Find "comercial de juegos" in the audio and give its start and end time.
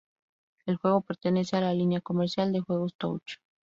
2.01-2.95